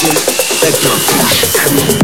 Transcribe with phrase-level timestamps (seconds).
[0.00, 1.99] Fletcher, Becker.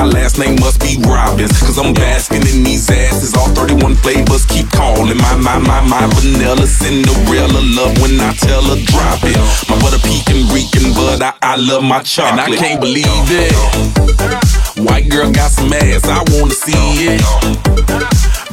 [0.00, 3.36] My last name must be Robbins, cause I'm basking in these asses.
[3.36, 5.18] All 31 flavors keep calling.
[5.18, 9.36] My, my, my, my vanilla Cinderella love when I tell her drop it.
[9.68, 12.48] My butter pecan reeking, but I, I love my chocolate.
[12.48, 13.52] And I can't believe it.
[14.88, 16.72] White girl got some ass, I wanna see
[17.04, 17.20] it.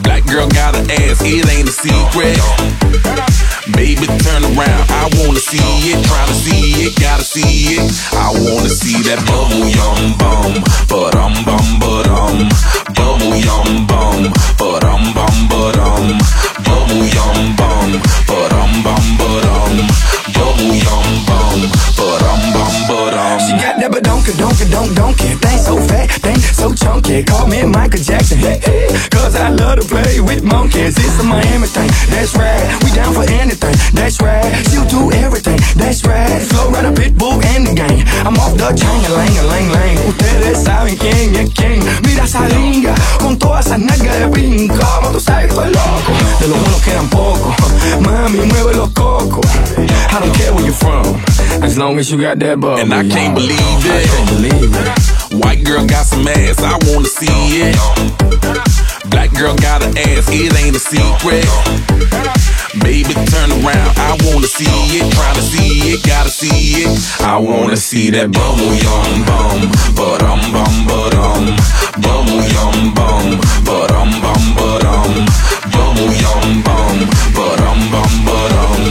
[0.03, 3.46] Black girl got an ass, it ain't a secret.
[3.75, 5.59] Baby, turn around, I wanna see
[5.91, 5.99] it.
[6.05, 7.83] Tryna see it, gotta see it.
[8.13, 12.47] I wanna see that bubble yum bum, but um bum but um,
[12.95, 16.17] bubble yum bum, but um bum but um,
[16.63, 17.89] bubble yum bum,
[18.25, 19.75] but um bum but um,
[20.31, 21.59] bubble yum bum,
[21.99, 23.39] but um bum but um.
[23.45, 25.46] She got that badonka, donka, donk, donkey.
[27.47, 28.39] Call me Michael Jackson.
[29.09, 30.97] Cause I love to play with monkeys.
[30.97, 32.83] It's a Miami thing, that's right.
[32.83, 34.51] We down for anything, that's right.
[34.67, 36.41] She'll do everything, that's right.
[36.41, 38.03] Flo Rida pitbull and the gang.
[38.27, 39.97] I'm off the chain, lang, lang, lang.
[40.09, 41.79] Ustedes saben quién es quién.
[42.03, 44.67] Mira esa linga, con todas esas nalgas de pin.
[44.67, 46.11] Como tú sabes, estoy loco.
[46.41, 47.55] De los buenos quedan pocos.
[48.01, 49.45] Mami, mueve los cocos.
[49.77, 51.15] I don't care where you're from.
[51.63, 52.81] As long as you got that bubble.
[52.81, 55.26] And I can't believe I can't believe it.
[55.31, 57.27] White girl got some ass, I wanna see
[57.61, 57.75] it.
[59.09, 61.45] Black girl got an ass, it ain't a secret.
[62.83, 64.65] Baby, turn around, I wanna see
[64.97, 65.03] it.
[65.13, 67.21] Tryna see it, gotta see it.
[67.21, 71.55] I wanna see that bubble yum bum, but um bum but um,
[71.99, 75.25] bubble yum bum, but um bum but um,
[75.75, 76.95] bubble yum bum,
[77.35, 78.83] but um bum but um,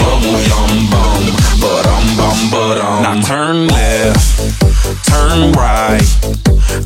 [0.00, 1.22] bubble yum bum,
[1.60, 3.02] but um bum but um.
[3.02, 4.73] Now turn left,
[5.14, 6.02] turn right,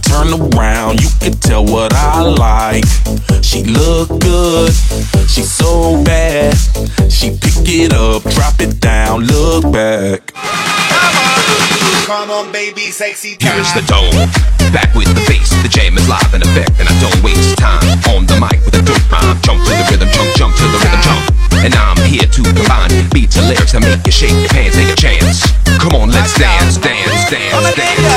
[0.03, 1.01] turn around.
[1.01, 2.85] You can tell what I like.
[3.43, 4.73] She look good,
[5.29, 6.57] she so bad.
[7.11, 10.33] She pick it up, drop it down, look back.
[12.05, 13.53] Come on, baby, sexy time.
[13.53, 14.29] Here is the dome.
[14.73, 17.85] Back with the bass, the jam is live in effect, and I don't waste time
[18.13, 19.41] on the mic with a dope rhyme.
[19.41, 21.25] Jump to the rhythm, jump, jump to the rhythm, jump.
[21.65, 24.93] And I'm here to combine beats and lyrics that make you shake your pants, take
[24.93, 25.45] a chance.
[25.81, 28.08] Come on, let's dance, dance, dance, dance.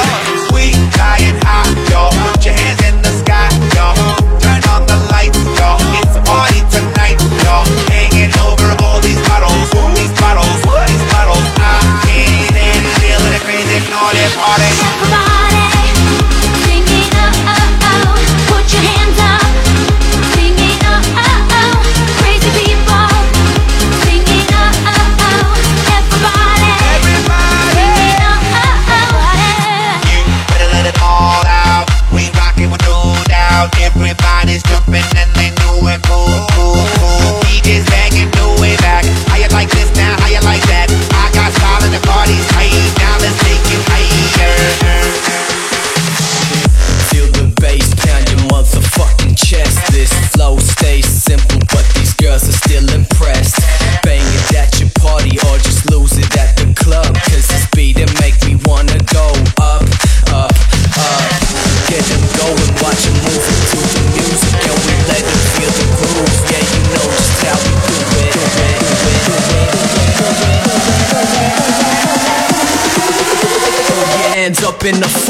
[74.93, 75.20] Hands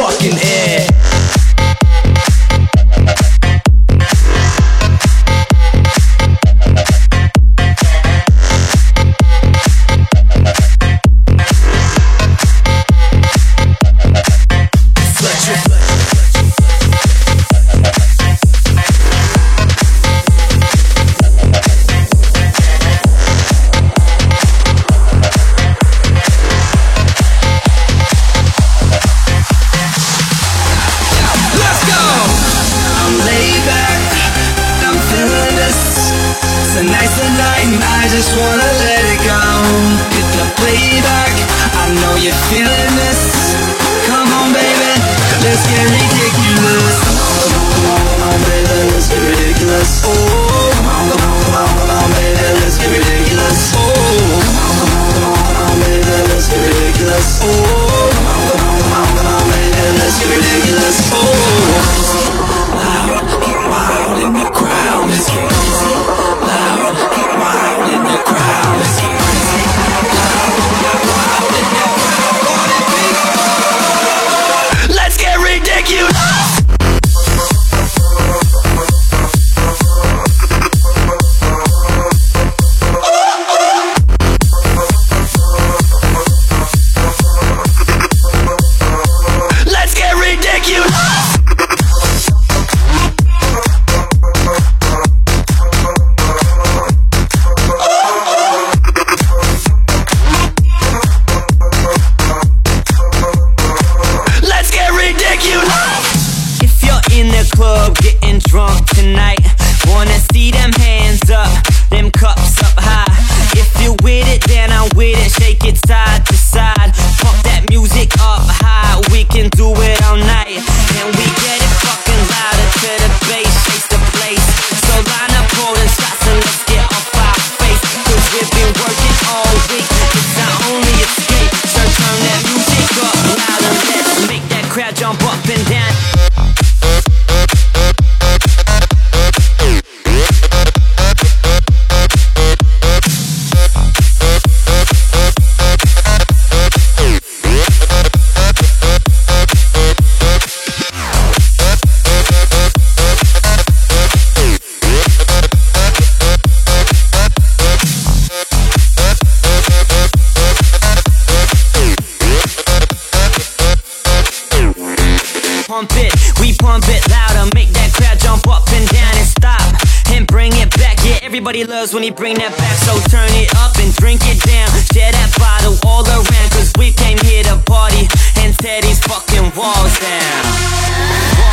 [171.91, 174.69] bounce when he bring that back So turn it up and drink it down.
[174.93, 178.07] Share that bottle all around Cause we came here to party.
[178.39, 180.41] And tear these fucking walls down.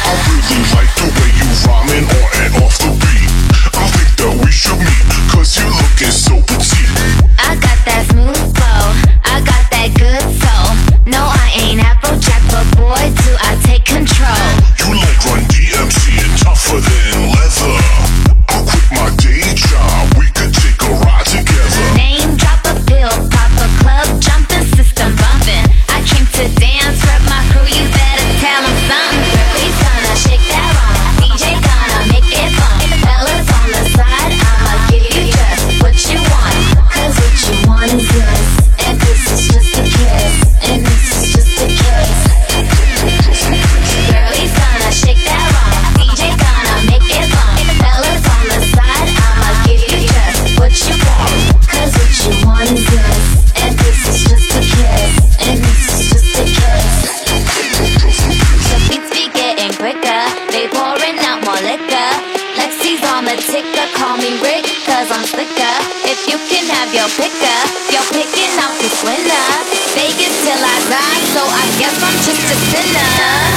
[0.08, 3.30] I really like the way you rhyming on and off the beat.
[3.76, 6.90] I think that we should meet Cause you're looking so petite.
[7.38, 8.82] I got that smooth flow.
[9.24, 10.68] I got that good soul.
[11.06, 14.44] No, I ain't Applejack But boy, do I take control.
[14.80, 17.97] You like Run DMC and tougher than leather.
[71.78, 73.47] guess I'm just a sinner.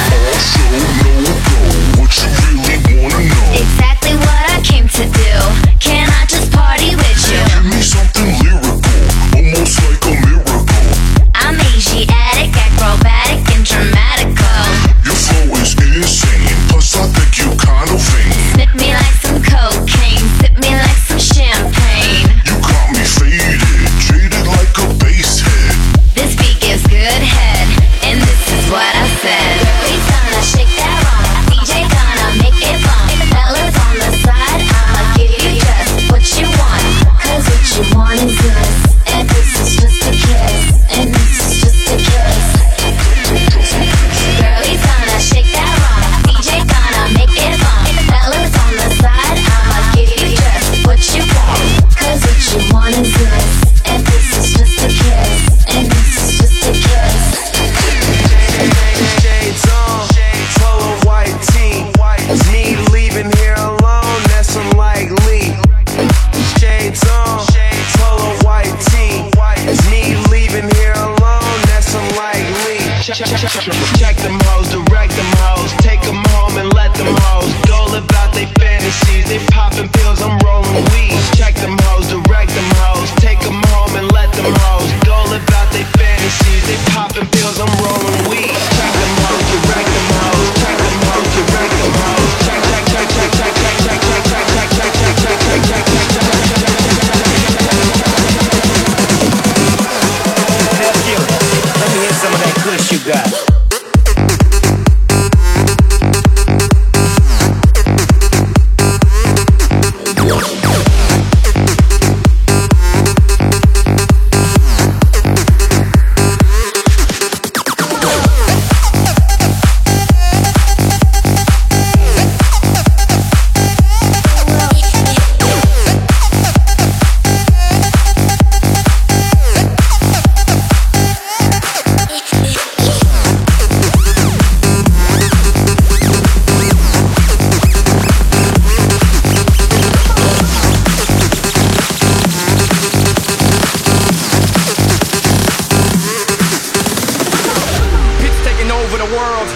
[149.06, 149.48] the world.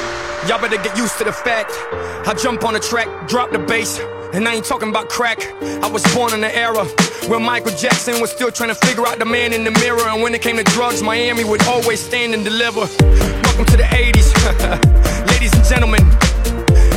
[0.48, 1.70] Y'all better get used to the fact.
[2.26, 4.00] I jump on a track, drop the bass,
[4.34, 5.38] and I ain't talking about crack.
[5.62, 6.84] I was born in the era
[7.28, 10.02] where Michael Jackson was still trying to figure out the man in the mirror.
[10.08, 12.86] And when it came to drugs, Miami would always stand and deliver.
[13.46, 14.34] Welcome to the 80s,
[15.30, 16.02] ladies and gentlemen.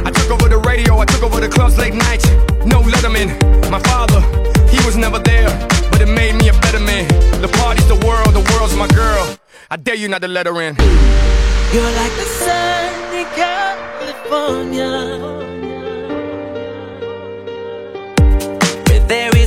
[0.07, 2.23] I took over the radio, I took over the clubs late night.
[2.65, 3.29] No letterman,
[3.69, 4.21] my father,
[4.69, 5.49] he was never there,
[5.91, 7.07] but it made me a better man.
[7.41, 9.38] The party's the world, the world's my girl.
[9.69, 10.75] I dare you not to let her in.
[11.71, 14.89] You're like the sun in California,
[18.88, 19.38] where there.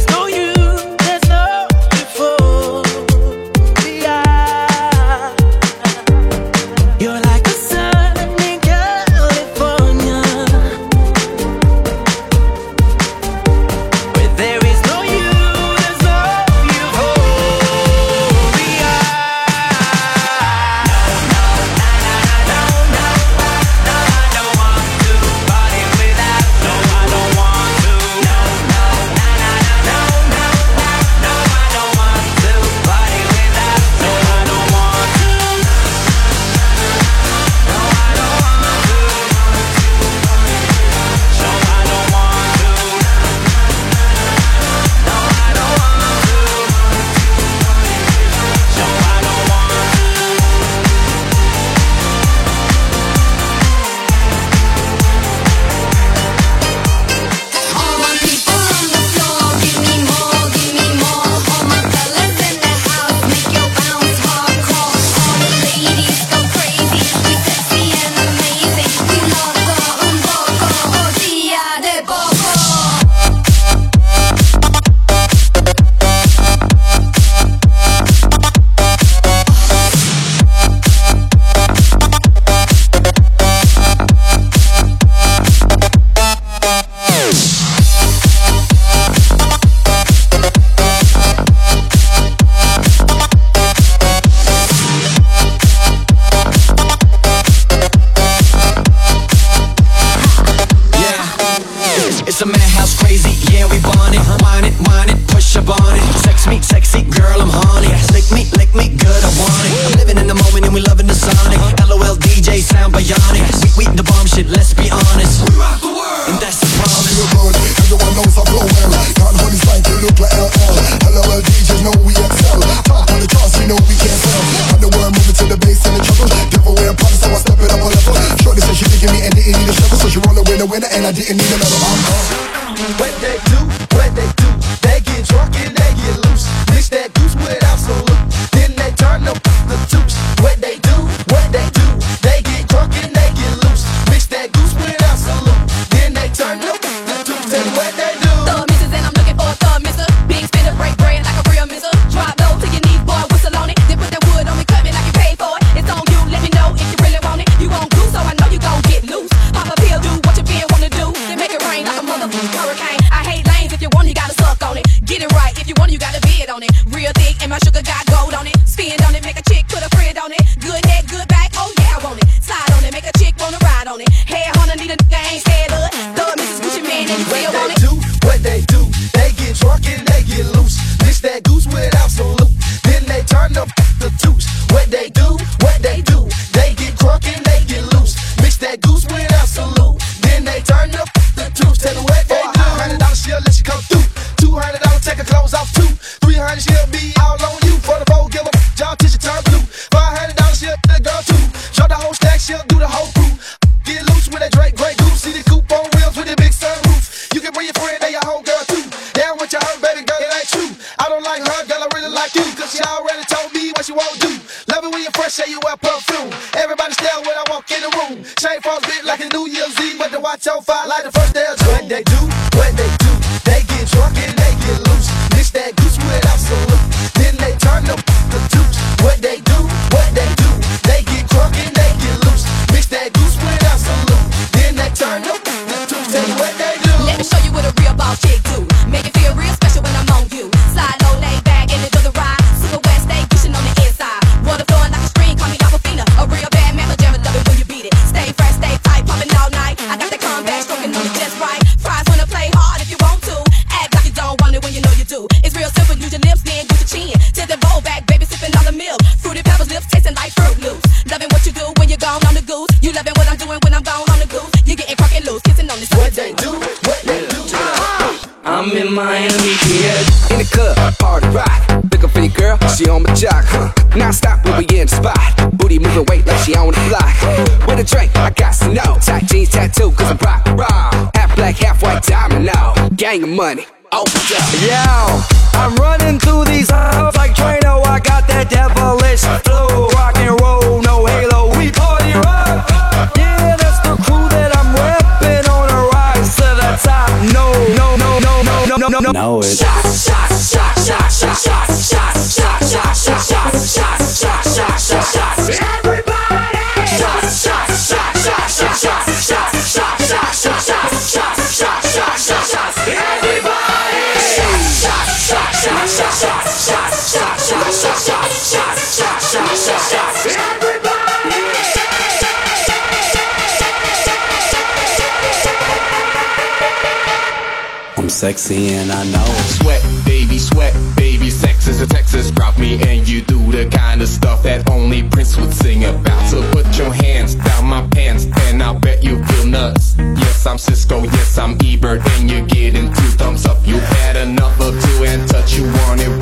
[328.23, 329.25] sexy and I know.
[329.58, 334.00] Sweat, baby, sweat, baby, sex is a Texas Drop me, and you do the kind
[334.00, 336.31] of stuff that only Prince would sing about.
[336.31, 339.96] So put your hands down my pants, and I'll bet you feel nuts.
[339.98, 343.58] Yes, I'm Cisco, yes, I'm Ebert, and you're getting two thumbs up.
[343.66, 346.21] You had enough of two and touch, you want it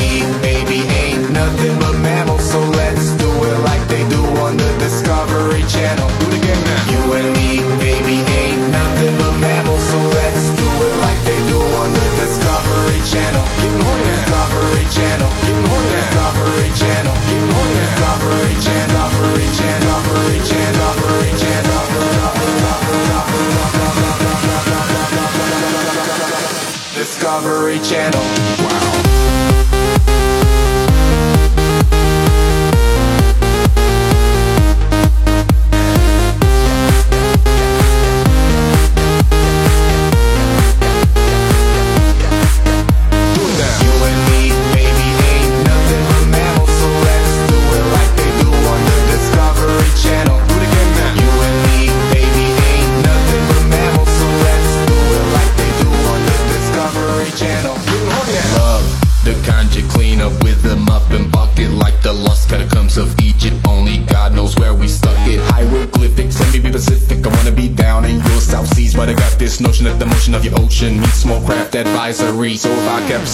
[27.21, 28.60] Discovery Channel.
[72.41, 73.27] So if I kept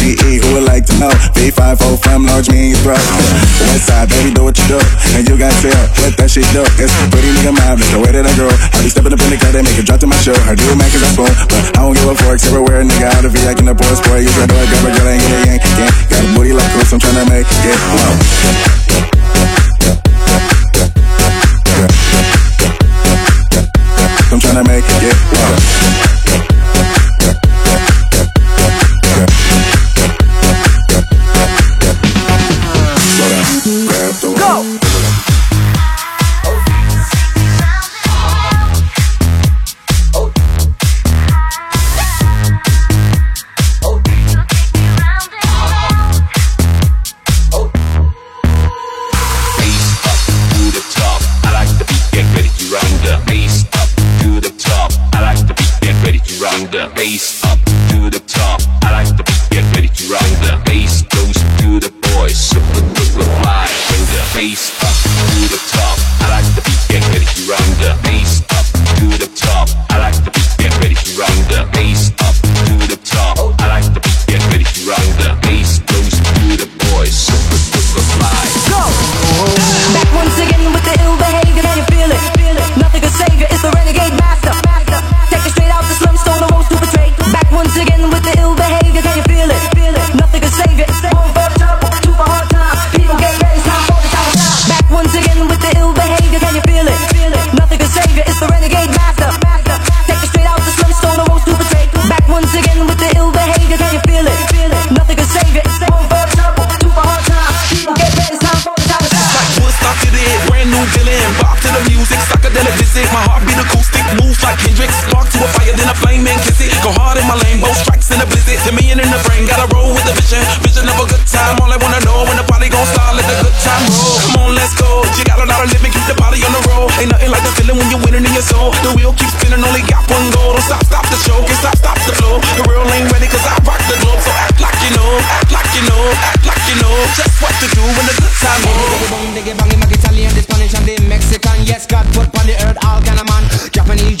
[0.00, 1.12] IGE, who would like to know?
[1.36, 2.94] V54 from large means bro.
[3.68, 4.80] Westside, baby, do what you do.
[5.16, 6.64] And you got feel what that shit do.
[6.80, 8.50] It's a pretty nigga mob, it's the way that I grow.
[8.50, 10.36] I be stepping up in the car, they make a drop to my show.
[10.48, 12.40] I do mac cause I spoon, but I don't give a fork.
[12.42, 14.20] Everywhere, nigga, out of V, I can afford sport.
[14.24, 15.62] You try to grab a girl, I ain't gonna yank.
[15.76, 17.60] Yeah, got a booty like this, I'm trying to make it.
[17.66, 18.81] Yeah.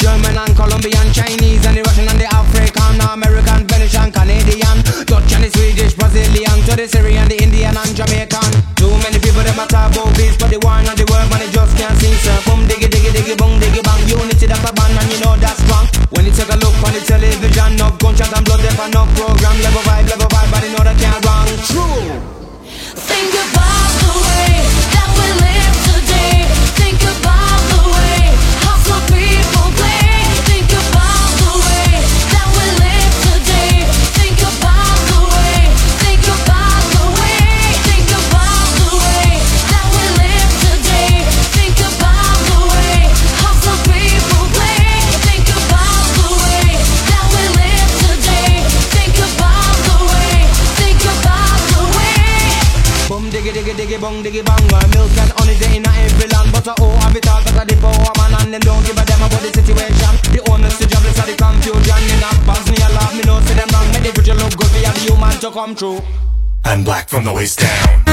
[0.02, 5.46] German and Colombian, Chinese and the Russian and the African, American, Venetian, Canadian, Dutch and
[5.46, 8.50] the Swedish, Brazilian, to the Syrian, the Indian and Jamaican.
[8.74, 11.50] Too many people that matter about peace, but the want and the world, man, they
[11.54, 12.34] just can't seem to.
[12.50, 14.02] Boom, diggy, diggy, diggy, boom, diggy, bang.
[14.10, 15.86] Unity that's a band, and you know that's strong.
[16.10, 19.54] When you take a look on the television, no gunshot and blood, there's no program
[19.62, 19.91] level.
[65.02, 66.00] human to come true.
[66.64, 68.11] I'm black from the waist down.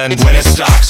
[0.00, 0.89] When it stops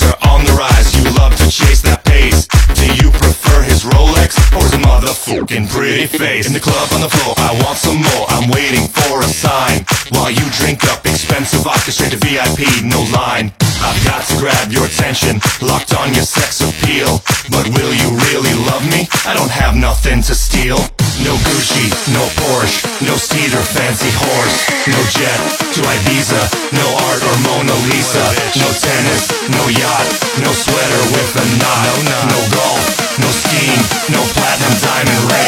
[5.50, 6.46] In pretty face.
[6.46, 8.26] In the club on the floor, I want some more.
[8.30, 9.82] I'm waiting for a sign.
[10.14, 13.50] While you drink up expensive vodka Straight to VIP, no line.
[13.82, 15.42] I've got to grab your attention.
[15.58, 17.18] Locked on your sex appeal.
[17.50, 19.10] But will you really love me?
[19.26, 20.78] I don't have nothing to steal.
[21.26, 21.84] No Gucci,
[22.14, 24.56] no Porsche No steed or fancy horse
[24.88, 25.40] No jet
[25.76, 26.42] to Ibiza
[26.72, 28.24] No art or Mona Lisa
[28.56, 30.08] No tennis, no yacht
[30.40, 31.84] No sweater with a knot
[32.24, 35.39] No golf, no skiing No platinum diamond ring.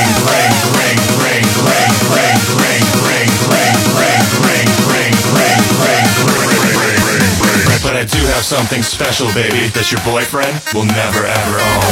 [8.02, 11.86] I do have something special, baby, that your boyfriend will never ever own.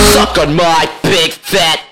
[0.00, 1.87] Suck on my big fat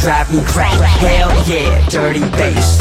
[0.00, 0.78] drive me crack.
[0.80, 2.80] Hell yeah, dirty bass.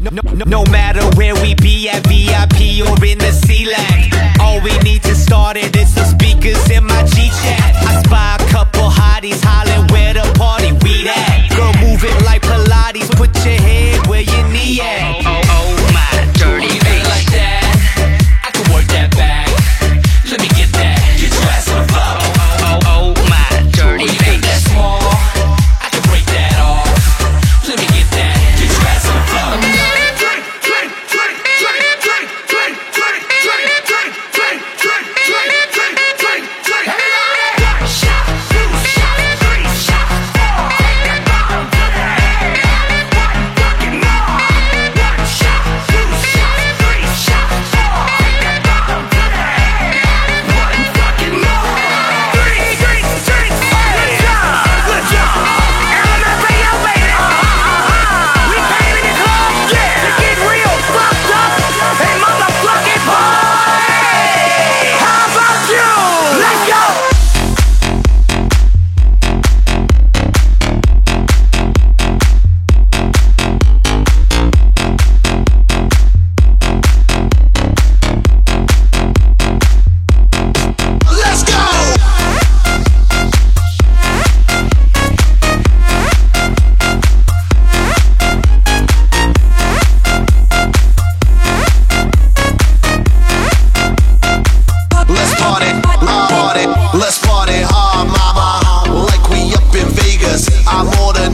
[0.00, 4.76] No, no, no matter where we be at VIP or in the C-Land All we
[4.78, 7.76] need to start it is the speakers in my G-Chat.
[7.84, 11.50] I spy a couple hotties hollering where the party we at.
[11.54, 15.49] Girl move it like Pilates, put your head where your knee at.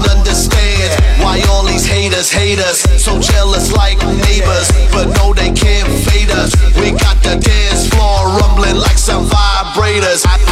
[0.05, 0.93] understand
[1.23, 2.83] why all these haters hate us.
[3.03, 6.55] So jealous like neighbors, but no, they can't fade us.
[6.77, 10.25] We got the dance floor rumbling like some vibrators.
[10.27, 10.46] I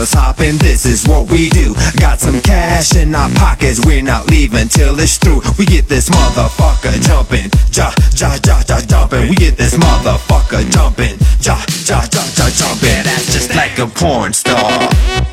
[0.00, 1.74] Poppin' models, hoppin', this is what we do.
[1.98, 5.42] Got some cash in our pockets, we're not leaving till it's through.
[5.58, 9.28] We get this motherfucker jumpin', ja, ja, ja, ja, jumpin'.
[9.28, 13.04] We get this motherfucker jumpin', ja, ja, ja, ja, jumpin'.
[13.04, 15.29] That's just like a porn star.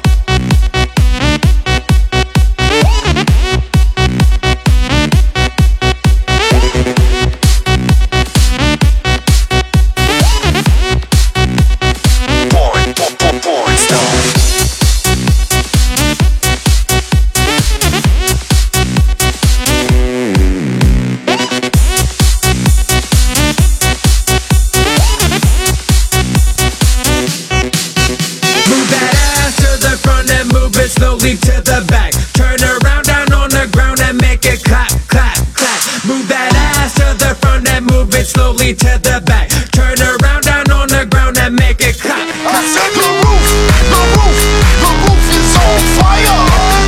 [31.17, 32.13] Slowly to the back.
[32.33, 35.81] Turn around down on the ground and make it clap, clap, clap.
[36.05, 39.49] Move that ass to the front and move it slowly to the back.
[39.73, 42.21] Turn around down on the ground and make it clap.
[42.21, 43.45] I said the roof,
[43.89, 44.37] the roof,
[44.77, 46.41] the roof is on fire.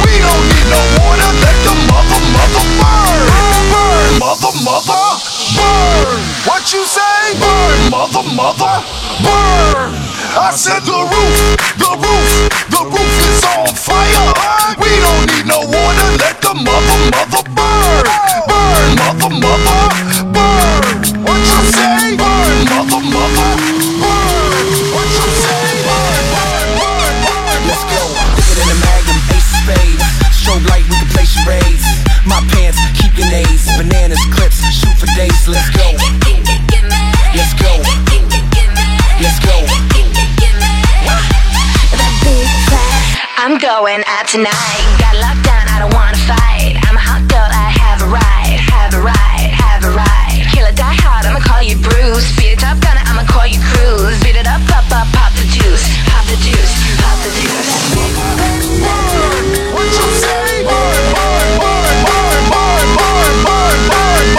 [0.06, 3.26] We don't need no water, let the mother, mother burn.
[3.74, 5.06] Burn, mother, mother,
[5.58, 6.20] burn.
[6.46, 7.18] What you say?
[7.42, 8.76] Burn, mother, mother,
[9.26, 9.90] burn.
[10.38, 11.79] I said the roof,
[44.30, 44.86] tonight.
[45.02, 46.78] Got locked down, I don't wanna fight.
[46.86, 50.46] I'm a hot girl, I have a right, have a right, have a right.
[50.54, 52.30] Killer die hard, I'ma call you Bruce.
[52.38, 54.22] Beat it up, gunner, I'ma call you Cruz.
[54.22, 55.82] Beat it up, pop, pop, pop the juice,
[56.14, 57.74] pop the juice, pop the juice.
[59.74, 60.62] What you say?
[60.62, 64.30] Burn, burn, burn, burn, burn, burn, burn, burn,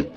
[0.00, 0.13] burn.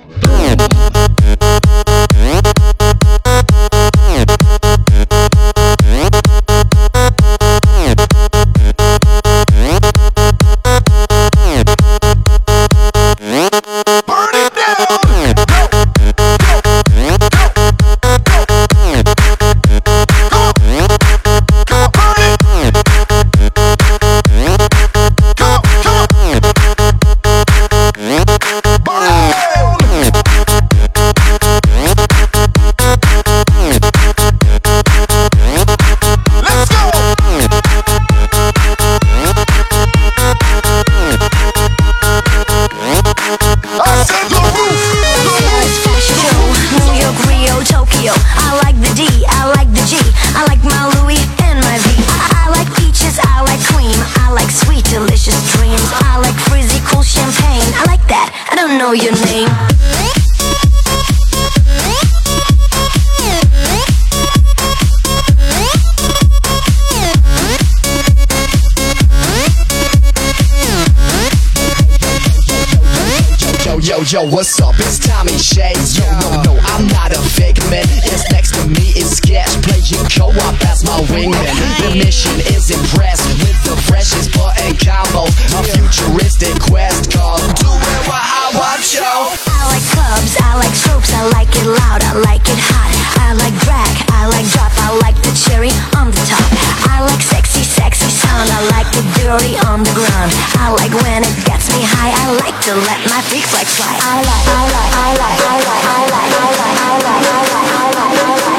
[73.78, 74.74] Yo, yo, yo, what's up?
[74.80, 76.00] It's Tommy Shades.
[76.00, 77.86] Yo, no, no, I'm not a figment.
[78.02, 81.46] Yes, next to me is Sketch, playing co-op as my wingman.
[81.86, 85.30] The mission is impressed with the freshest button combos.
[85.54, 89.06] A futuristic quest called Do It While I Watch Yo.
[89.06, 92.90] I like clubs, I like tropes, I like it loud, I like it hot.
[93.30, 96.50] I like drag, I like drop, I like the cherry on the top.
[96.90, 100.30] I like sexy, sexy sound, I like it dirty on the ground.
[100.58, 103.94] I like when it gets me high, I like to let my freak flag fly.
[103.94, 107.46] I like, I like, I like, I like, I like, I like, I like, I
[107.46, 108.57] like, I like, I like,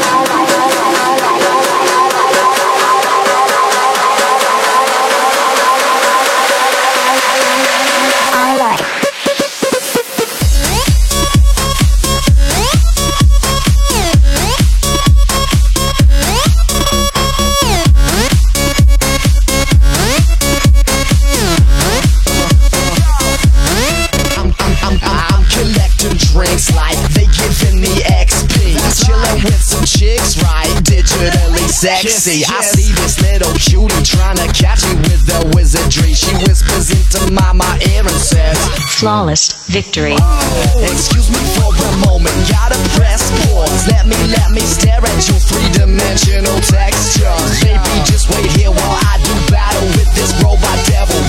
[31.79, 32.43] sexy.
[32.43, 36.11] I see this little cutie trying to catch me with the wizardry.
[36.11, 38.59] She whispers into my, my ear and says,
[38.99, 40.19] Flawless victory.
[40.19, 43.87] Oh, Excuse me for a moment, gotta press pause.
[43.87, 47.63] Let me, let me stare at your three-dimensional textures.
[47.63, 51.28] Baby, just wait here while I do battle with this robot devil.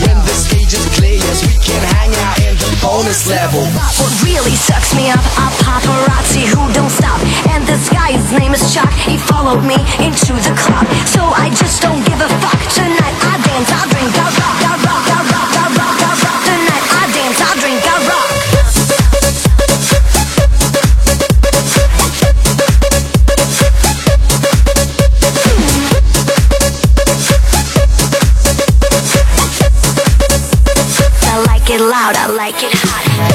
[2.81, 3.63] Bonus level.
[3.99, 7.19] What really sucks me up are paparazzi who don't stop.
[7.51, 8.91] And this guy, his name is Chuck.
[8.93, 10.87] He followed me into the club.
[11.07, 12.59] So I just don't give a fuck.
[12.73, 14.78] Tonight I dance, I drink, I rock, I
[31.69, 33.28] it loud, I like it hot.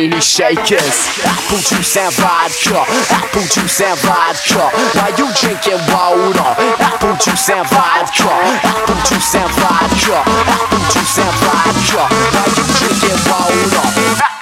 [0.00, 0.96] Teeny shakers.
[1.24, 2.80] Apple juice and vodka.
[3.12, 4.64] Apple juice and vodka.
[4.96, 6.56] Why you drinking water?
[6.80, 8.32] Apple juice and vodka.
[8.64, 10.24] Apple juice and vodka.
[10.24, 12.02] Apple juice and vodka.
[12.32, 14.39] Why you drinking water?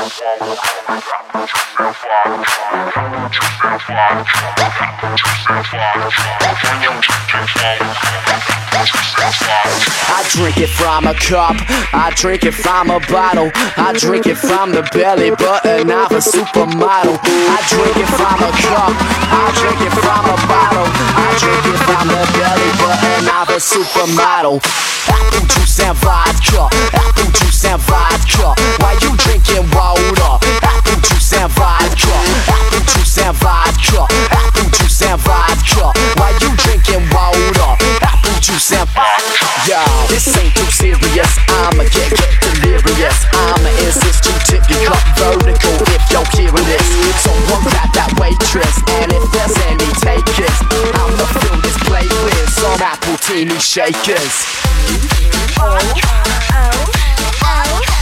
[0.00, 0.08] I
[10.32, 11.56] drink it from a cup,
[11.92, 16.24] I drink it from a bottle, I drink it from the belly button of a
[16.24, 17.20] supermodel.
[17.20, 21.76] I drink it from a cup, I drink it from a bottle, I drink it
[21.84, 24.64] from the belly button of a supermodel.
[25.12, 28.54] Apple juice and vodka, apple juice and vodka.
[28.80, 30.32] Why you drinking water?
[30.62, 32.14] Apple juice and vodka,
[32.48, 35.92] apple juice and vodka, apple juice and vodka.
[36.16, 37.70] Why you drinking water?
[38.00, 39.46] Apple juice and vodka.
[39.68, 41.32] Yo, this ain't too serious.
[41.48, 43.18] I'ma get get delirious.
[43.34, 46.86] I'ma insist you tip your cup vertical if you're hearing this.
[47.20, 50.56] Someone grab that waitress, and if there's any takers,
[50.96, 52.40] I'ma fill this plate with
[52.80, 54.46] apple teeny shakers.
[55.58, 57.09] Oh, oh, oh.
[57.40, 57.99] Dude,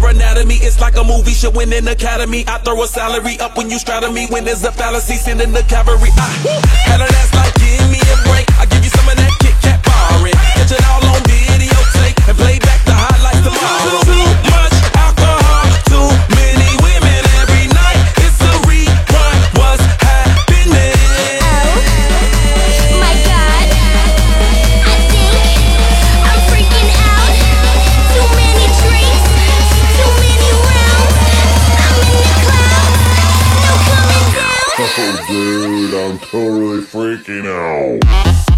[0.00, 2.44] your anatomy, it's like a movie should win an academy.
[2.46, 5.62] I throw a salary up when you straddle me, when there's a fallacy, sending the
[5.62, 6.10] cavalry.
[6.16, 6.28] I
[6.88, 8.46] had an ass like, give me a break.
[8.58, 10.34] I give you some of that Kit Kat barring.
[10.56, 12.79] Catch it all on videotape and play back
[35.00, 38.49] Dude, I'm totally freaking out.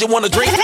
[0.00, 0.59] You wanna drink